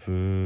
[0.00, 0.39] peu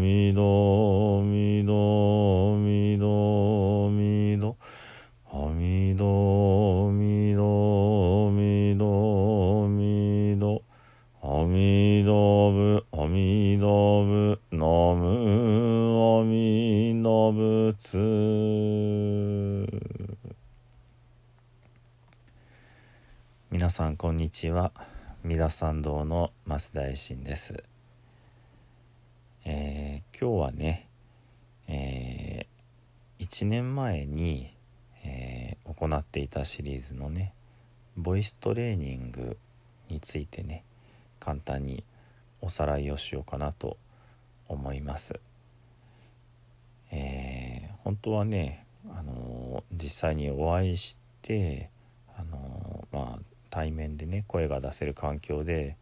[0.00, 4.56] みどみどみどみど。
[5.30, 10.62] あみどみどみどみど。
[11.22, 14.64] あみどぶあみどぶな
[14.96, 17.98] むあみどぶつ。
[23.50, 24.72] 皆さんこんにちは。
[25.24, 27.62] 三田参道の増大臣です。
[29.44, 30.88] えー今日はね、
[31.68, 32.46] え
[33.18, 34.54] 1年前に、
[35.04, 37.32] えー行っていたシリーズのね
[37.96, 39.38] ボイストレーニング
[39.88, 40.64] についてね
[41.20, 41.84] 簡単に
[42.42, 43.78] おさらいをしようかなと
[44.48, 45.20] 思います。
[46.90, 51.70] えー本当はね、あのー実際にお会いして、
[52.16, 53.18] あのーまあ、
[53.48, 55.76] 対面でね声が出せる環境で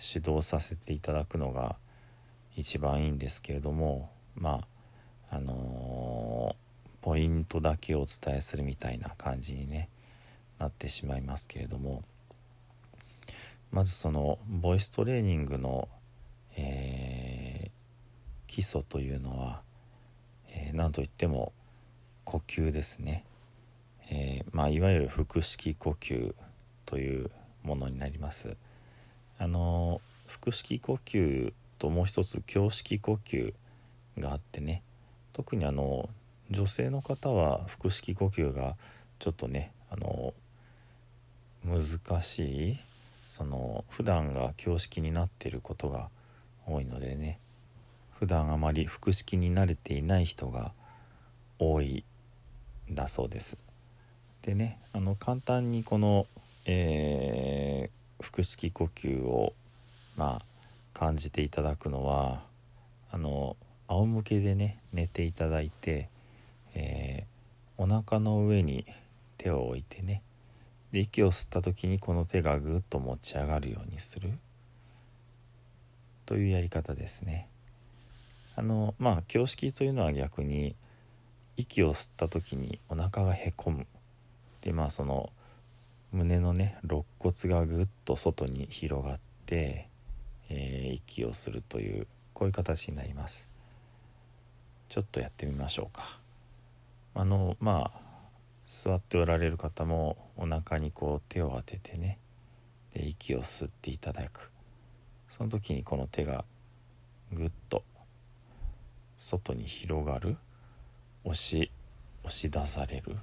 [0.00, 1.76] 指導させていただくのが
[2.56, 4.66] 一番いいんですけれどもま
[5.30, 6.66] ああのー
[7.02, 9.88] ポイントだけお伝えするみたいな感じに、ね、
[10.58, 12.02] なってしまいますけれども
[13.70, 15.88] まずそのボイストレーニングの、
[16.56, 17.46] えー
[18.56, 19.60] 基礎というのは、
[20.48, 21.52] えー、何といっても
[22.24, 23.26] 呼吸ですね、
[24.10, 26.34] えまあ、いわゆる腹式呼吸
[26.86, 27.30] という
[27.62, 28.56] ものになります。
[29.38, 30.00] あの
[30.42, 33.54] 腹式呼吸ともう一つ胸式呼吸
[34.18, 34.82] があってね。
[35.32, 36.08] 特にあの
[36.50, 38.76] 女性の方は腹式呼吸が
[39.18, 40.34] ちょっとねあの
[41.64, 42.78] 難しい。
[43.26, 46.08] その普段が胸式になっていることが
[46.66, 47.38] 多いのでね。
[48.18, 50.72] 普段あまり腹式に慣れていない人が
[51.58, 52.04] 多い
[52.90, 53.58] んだそうです。
[54.42, 56.26] でねあの簡単にこの、
[56.66, 59.52] えー腹式呼吸を
[60.16, 60.45] まあ
[60.96, 62.42] 感じていただくのは
[63.10, 66.08] あの仰向けでね寝ていただいて、
[66.74, 67.36] えー
[67.78, 68.86] お腹の上に
[69.36, 70.22] 手を置いてね
[70.92, 74.32] で息を吸った時にこの手がぐっと持ち上がるようにする
[76.24, 77.48] というやり方ですね。
[78.56, 80.74] あのまあ胸式というのは逆に
[81.58, 83.86] 息を吸った時にお腹がへこむ
[84.62, 85.30] でまあその
[86.12, 89.90] 胸のね肋骨がぐっと外に広がって、
[90.48, 93.48] えー息をするというこういう形になります。
[94.88, 96.20] ちょっとやってみましょうか。
[97.14, 98.00] あのまあ
[98.66, 102.18] 座っておられる方もお腹にこう手を当ててね
[102.92, 104.50] で息を吸っていただく。
[105.28, 106.44] その時にこの手が
[107.32, 107.82] ぐっと
[109.16, 110.36] 外に広がる
[111.24, 111.70] 押し
[112.22, 113.16] 押し出される。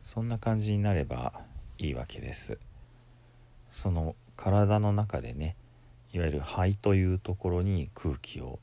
[0.00, 1.40] そんな感じになれば
[1.78, 2.58] いいわけです。
[3.70, 5.56] その体の中でね
[6.14, 8.60] いわゆる肺というところに空気を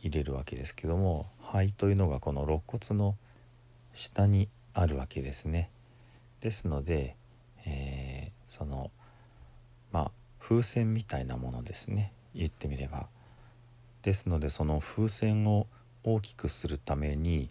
[0.00, 3.16] 入れるわけですけども肺というのがこの肋骨の
[3.94, 5.70] 下にあるわけですね。
[6.40, 7.16] ですので、
[7.64, 8.90] えーその
[9.92, 10.10] まあ
[10.40, 12.12] 風船みたいなものですね。
[12.34, 13.08] 言ってみれば。
[14.02, 15.68] ですのでその風船を
[16.02, 17.50] 大きくするために、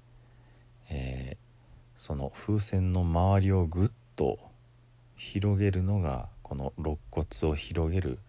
[0.89, 1.49] えー
[1.95, 4.39] その風船の周りをぐっと
[5.17, 8.19] 広げるのがこの肋骨を広げる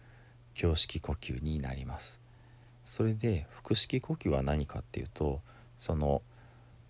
[0.60, 2.20] 胸式呼吸になります。
[2.84, 5.40] それで腹式呼吸は何かっていうと
[5.78, 6.22] その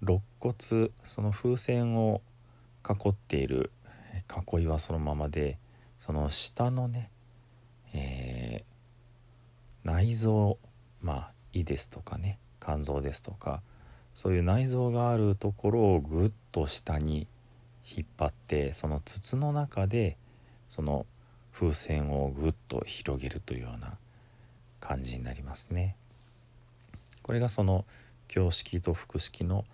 [0.03, 2.23] 肋骨その風船を
[2.89, 3.71] 囲っている
[4.57, 5.59] 囲いはそのままで
[5.99, 7.11] その下のね、
[7.93, 10.59] えー、内臓
[11.03, 13.63] まあ胃ですとかね肝臓ですとか
[14.15, 17.27] そういう内臓があるところをぐっと下に
[17.97, 20.17] 引っ張ってその筒の中で
[20.69, 21.07] その
[21.53, 23.97] 風船をぐっと広げるというような
[24.81, 25.97] 感じになりますね。
[27.23, 27.85] これがその
[28.35, 29.65] 胸式と腹式の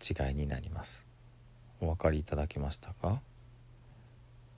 [0.00, 1.06] 違いになります。
[1.80, 3.20] お分かりいただけましたか？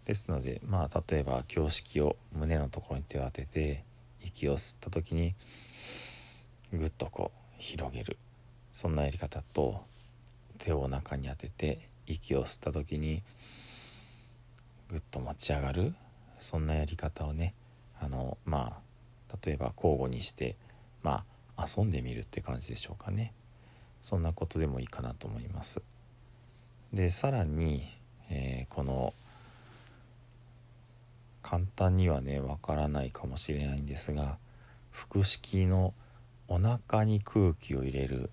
[0.07, 3.85] ですのでまあ例えば胸式を胸のところに手を当てて
[4.23, 5.35] 息を吸った時に
[6.73, 8.17] ぐっとこう広げる
[8.73, 9.83] そんなやり方と
[10.59, 13.23] 手を中に当てて息を吸った時に
[14.89, 15.95] ぐっと持ち上がる
[16.41, 17.55] そんなやり方をね
[18.01, 20.57] あのまあ例えば交互にして
[21.03, 21.25] ま
[21.57, 23.33] あ遊んでみるって感じでしょうかね。
[24.03, 25.83] そんなことでもいいかなと思います。
[26.93, 27.87] でさらに、
[28.31, 29.13] えー、この
[31.43, 34.39] 簡単にはねわからないかもしれないんですが
[34.91, 35.95] 腹式の
[36.49, 38.31] お腹に空気を入れる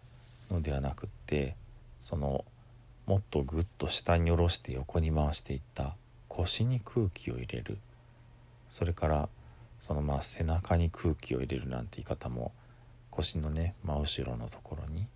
[0.50, 1.56] のではなくって
[2.02, 2.46] その
[3.06, 5.96] もっとぐっと下に下ろして横に回していった
[6.28, 7.78] 腰に空気を入れる。
[8.70, 9.30] それから
[9.80, 12.52] そのまあ背中に空気を入れるなんて言い方も
[13.10, 15.08] 腰のね真後ろのところに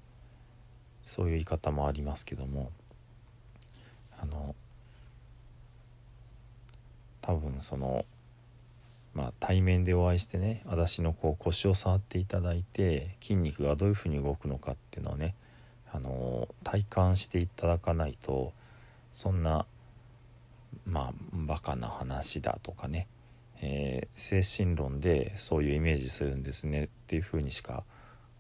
[1.06, 2.72] そういう言い方もありますけども
[4.22, 4.56] あの
[7.22, 8.06] 多分その
[9.14, 15.36] まあ対面でお会いしてね私のこう腰を触っていただいて筋肉がどういうふうに動くのかっていうのをね
[15.92, 18.54] あの体感していただかないと
[19.12, 19.66] そんな
[20.86, 23.08] まあバカな話だとかね、
[23.62, 27.84] えー、精神論でそういうイメージするんですねっていうふうにしか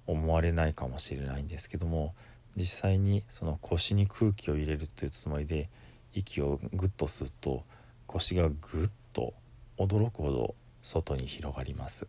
[0.07, 2.13] 思われないかもしれないんですけども
[2.55, 5.69] 実際にその腰に空気を入れるというつもりで
[6.13, 7.63] 息をグッと吸うと
[8.07, 9.33] 腰がグッと
[9.77, 12.07] 驚くほど外に広がります。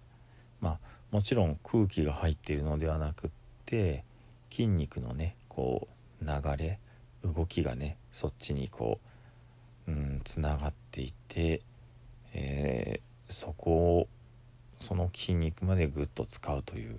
[0.60, 0.78] まあ
[1.10, 3.30] もちろん空気が入っているのではなくっ
[3.66, 4.04] て
[4.50, 5.86] 筋肉のねこ
[6.20, 6.78] う流れ
[7.22, 8.98] 動きがねそっちにこ
[9.86, 11.60] ううんつながっていて、
[12.34, 14.08] えー、そこを
[14.80, 16.98] その筋肉までぐっと使うという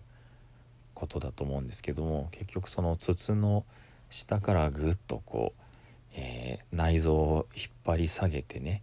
[0.93, 3.65] ことだと思うんですけども結局その筒の
[4.09, 5.61] 下からぐっとこう、
[6.15, 8.81] えー、内臓を引っ張り下げてね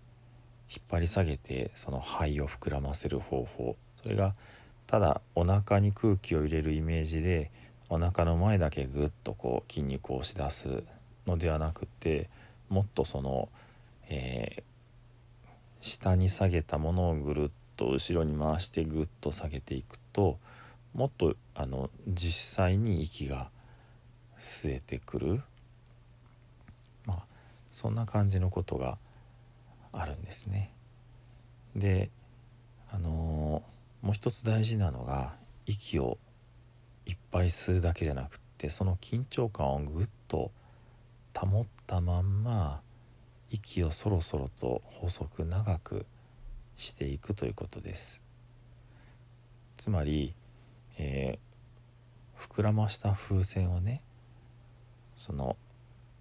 [0.68, 4.34] 引っ張り下げてその肺を膨らませる方法それが
[4.86, 7.50] ただお腹に空気を入れるイメージで
[7.88, 10.84] お腹の前だけぐっとこう筋肉を押し出す
[11.26, 12.28] のではなくて
[12.68, 13.48] もっとその、
[14.08, 14.62] えー、
[15.80, 20.38] 下に下げたものをぐるっと後ろに回してぐっと下げていくと
[20.92, 23.50] もっとあの実際に息が
[24.38, 25.42] 吸えてくる、
[27.06, 27.24] まあ、
[27.70, 28.98] そんな感じのことが
[29.92, 30.72] あるんですね。
[31.74, 32.10] で
[32.90, 35.34] あのー、もう一つ大事なのが
[35.66, 36.18] 息を
[37.06, 40.50] いっぱい吸うだけじゃなくってその緊張感をぐっと
[41.34, 42.82] 保ったまんま
[43.50, 46.06] 息をそろそろと細く長く
[46.76, 48.22] していくということです。
[49.76, 50.34] つまり、
[50.98, 54.02] えー、膨らました風船をね
[55.16, 55.56] その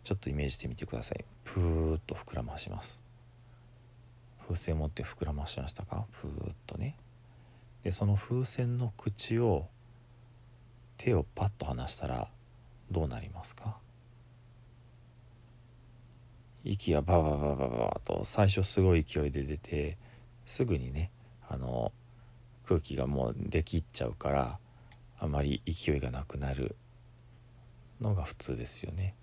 [0.04, 1.24] ちょっとイメージしてみてください。
[1.44, 3.02] プーッと膨らまします。
[4.44, 6.06] 風船持って膨らましましたか？
[6.22, 6.96] プーッとね。
[7.84, 9.68] でその風船の口を
[10.98, 12.28] 手をパッと離したら
[12.92, 13.78] どうなりますか？
[16.64, 19.98] 息がバババババと最初すごい勢いで出て
[20.46, 21.12] すぐにね
[21.48, 21.92] あの
[22.66, 24.60] 空気がもうできっちゃうから
[25.20, 26.76] あまり勢いがなくなる
[28.00, 29.16] のが普通ですよね。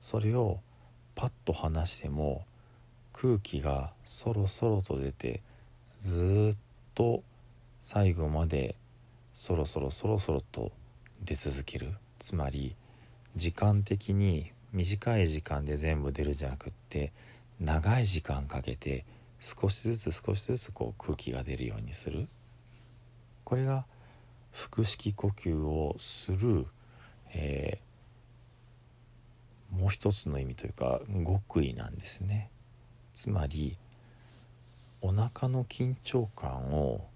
[0.00, 0.60] それを
[1.14, 2.46] パッと離しても
[3.12, 5.42] 空気がそろそろと出て
[5.98, 6.58] ずっ
[6.94, 7.22] と
[7.80, 8.76] 最後まで
[9.32, 10.72] そろそろそろそろと
[11.22, 12.74] 出続けるつまり
[13.36, 17.12] 時間的に短い時間で全部出るじゃなくって
[17.60, 19.04] 長い時間かけて
[19.38, 22.28] 少しずつ少しずつこう空気が出るようにする。
[23.44, 23.84] これが
[24.52, 26.66] 腹式呼吸をする、
[27.34, 32.50] えー、もう一つの意味というか極意なんですね。
[33.12, 33.76] つまり
[35.00, 37.06] お腹の緊張感を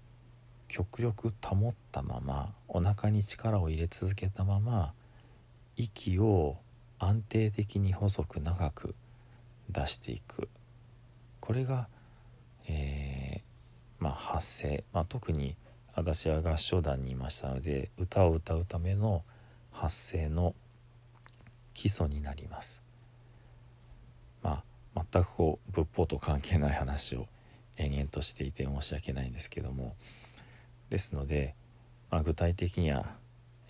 [0.67, 4.93] 極力保ったままお腹に力を入れ続けたまま
[5.77, 6.57] 息を
[6.99, 8.95] 安定的に細く長く
[9.69, 10.49] 出していく。
[11.39, 11.87] これが、
[12.67, 15.55] えー、まあ、発声、まあ、特に
[15.95, 19.23] 私は合唱団にいましたので歌を歌うための
[19.71, 20.53] 発声の
[21.73, 22.83] 基礎になります。
[24.41, 24.63] ま
[24.95, 27.27] あ全くこう仏法と関係ない話を
[27.77, 29.95] 延々としていて申し訳ないんですけども。
[30.89, 31.55] ですので、
[32.11, 33.15] まあ、具体的には、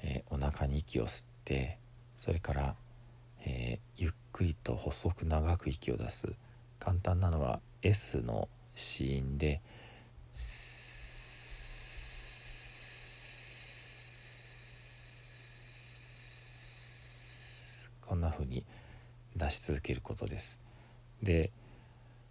[0.03, 1.79] えー、お腹に息を吸って
[2.15, 2.75] それから、
[3.46, 6.34] えー、ゆっくりと細く長く息を出す
[6.80, 9.62] 簡単なのは S の子音で
[18.02, 18.66] こんな風に
[19.36, 20.60] 出し続けることです。
[21.22, 21.52] で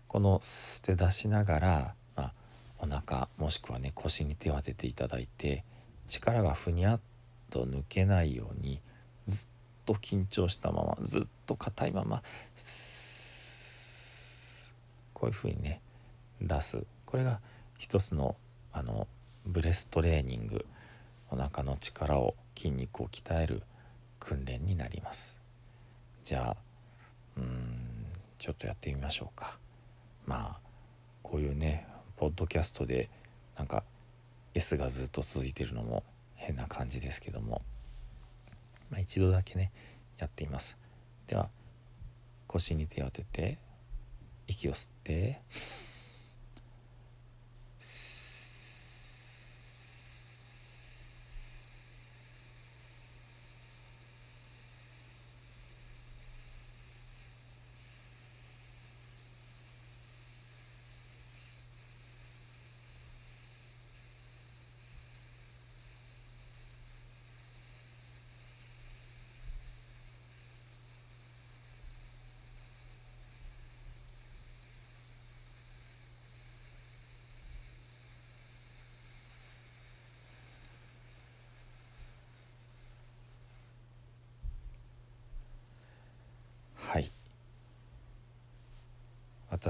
[0.08, 2.32] この捨て出しながら、まあ、
[2.78, 5.64] お腹もしくはね腰に手を当てていただいて
[6.06, 7.00] 力がふにゃっ
[7.50, 8.80] と抜けないように
[9.26, 9.48] ずっ
[9.84, 12.22] と緊張したままずっと硬いまま
[15.12, 15.80] こういうふうにね
[16.40, 16.84] 出す。
[17.06, 17.40] これが
[17.78, 18.36] 一つの
[18.72, 19.06] あの
[19.46, 20.66] ブレストレーニング
[21.30, 23.62] お腹の力を筋肉を鍛える
[24.18, 25.40] 訓練になります。
[26.24, 26.56] じゃあ
[27.36, 28.06] うん
[28.38, 29.58] ちょっとやってみましょうか。
[30.26, 30.60] まあ
[31.22, 31.86] こういうね
[32.16, 33.10] ポッドキャストで
[33.56, 33.84] なんか
[34.54, 37.62] S がずっと続いてるのも変な感じですけども、
[38.94, 39.72] まあ、一度だけね
[40.18, 40.78] やっています。
[41.26, 41.48] では
[42.46, 43.58] 腰に手を当てて
[44.46, 45.42] 息を吸って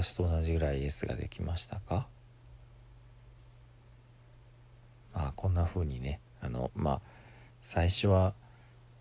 [0.03, 2.09] 私と同じぐらい S ができましたか？
[5.15, 7.01] まあこんな風にねあのまあ
[7.63, 8.35] 最初は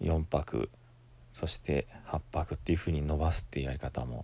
[0.01, 0.69] 4拍
[1.31, 4.23] そして8拍っていう風に伸ばすっていうやり方も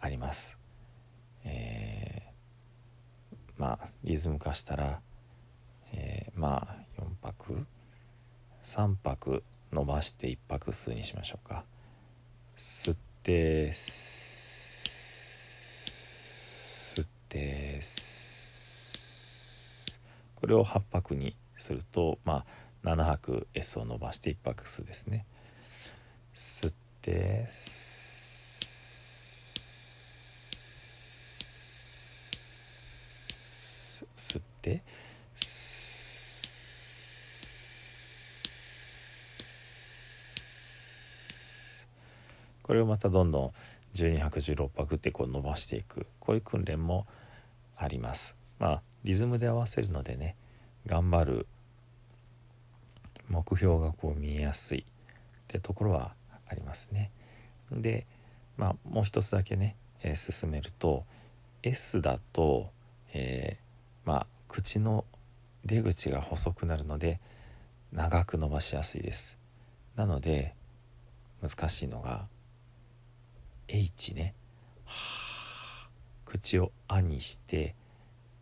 [0.00, 0.58] あります。
[1.46, 5.00] えー、まあリズム化したら、
[5.94, 7.66] えー、まあ4拍
[8.62, 9.42] 3拍
[9.72, 11.64] 伸ばして1拍数にしましょうか。
[12.54, 14.41] 吸って吸
[17.32, 20.00] です。
[20.34, 22.44] これを8拍にするとま
[22.84, 25.24] あ7拍 S を伸ばして1拍数ですね。
[26.34, 27.92] 吸って吸
[34.38, 34.82] って
[42.62, 43.52] これをまたどんどん
[43.94, 47.06] 12拍16拍ってこう伸ばしていくこういう訓練も
[47.76, 48.36] あります。
[48.58, 50.36] まあリズムで合わせるのでね
[50.86, 51.46] 頑張る
[53.28, 54.80] 目標がこう見えやすい。
[54.80, 54.84] っ
[55.52, 56.14] てところは
[56.48, 57.10] ありますね。
[57.70, 58.06] で
[58.56, 61.04] まあもう一つだけね、えー、進めると
[61.62, 62.70] S だと、
[63.12, 65.04] えー、まあ口の
[65.64, 67.20] 出口が細くなるので
[67.92, 69.38] 長く伸ばしやすいです。
[69.94, 70.54] なので
[71.42, 72.26] 難しいのが
[73.74, 74.34] H ね。
[76.26, 77.74] 口を「あ」にして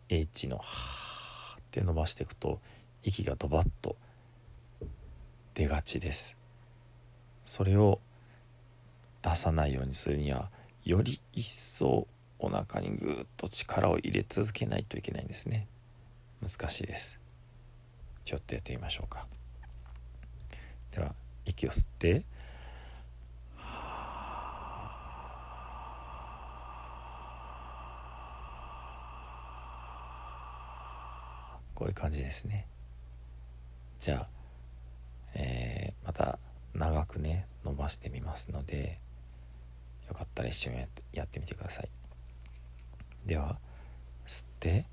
[0.09, 2.61] H の「は」って伸ばしていくと
[3.03, 3.97] 息がドバッと
[5.55, 6.37] 出がちです。
[7.45, 8.01] それを
[9.23, 10.51] 出さないようにするには
[10.85, 12.09] より一層
[12.41, 15.69] お腹にぐっと力を入れ続けないといけないんですね。
[16.43, 17.21] 難しいです。
[18.25, 19.29] ちょっとやってみましょうか。
[20.91, 22.25] では息を吸って
[31.81, 32.67] こういう感じですね。
[33.99, 34.29] じゃあ、
[35.35, 36.39] えー、また
[36.75, 38.99] 長くね伸ばしてみますので
[40.07, 40.77] よかったら一緒に
[41.15, 41.89] やってみてください。
[43.25, 43.59] では
[44.27, 44.85] 吸って。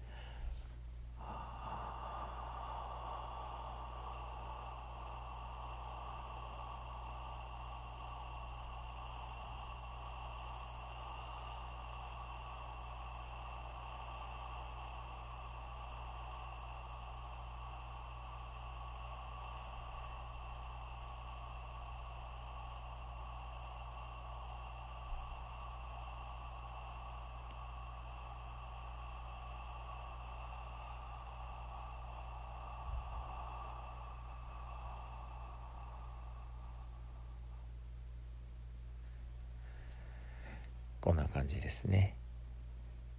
[41.01, 42.15] こんな感じですね。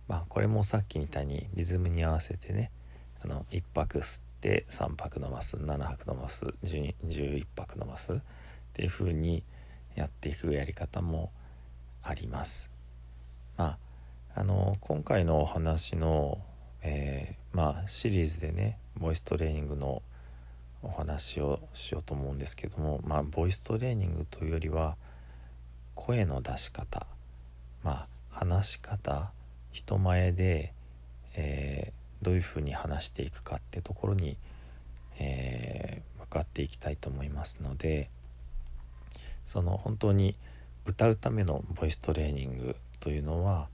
[0.08, 2.70] まあこれもさっきみたいにリズムに合わせてね
[3.22, 8.16] あの1拍吸って3拍伸ばす7拍伸ばす11拍伸ばすっ
[8.72, 9.44] ていう風に
[9.94, 11.32] やっていくやり方も
[12.02, 12.70] あります。
[13.56, 13.78] まあ
[14.34, 16.38] あの今回のお話の、
[16.82, 20.02] えー、まあ、シリーズでねボイストレーニングの
[20.82, 24.96] お話をしようと思うんですけども、まあ、ボイストレーニングというよりは
[25.94, 27.06] 声の出し方、
[27.88, 29.32] まあ、話し方
[29.72, 30.74] 人前で、
[31.34, 34.36] えー、どういうふうに話していくかってところに、
[35.18, 38.10] えー、向かっていきたいと思いますので
[39.46, 40.36] その本当に
[40.84, 43.68] 歌うためのボイストレーニングというのは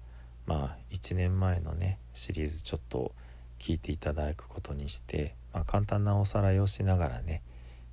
[0.47, 3.11] まあ1年前のねシリーズちょっと
[3.59, 7.43] 聞いていただくことにして、まあ、簡単なおさらいをしながらね、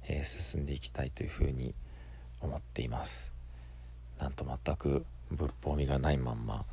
[0.07, 1.73] えー、進んでいきたいというふうに
[2.41, 3.33] 思っています。
[4.19, 6.65] なんと全く仏法味がないまんま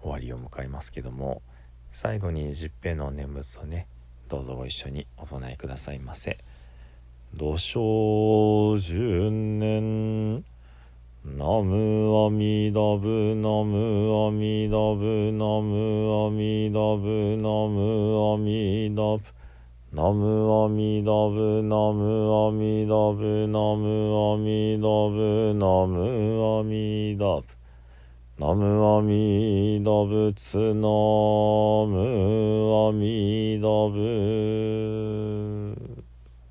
[0.00, 1.42] 終わりを迎えますけども
[1.90, 3.86] 最後に十平の念仏をね
[4.28, 6.38] どうぞご一緒にお唱えくださいませ
[7.34, 10.44] 「土生十年
[11.22, 19.32] ナムアミダブナムアミダブナムアミダブナムアミダブ
[19.92, 27.59] ナムアミダブナムアミダブナムアミダブナムアミダブ
[28.40, 30.78] ナムアミダブツナム
[32.88, 35.59] アミダブ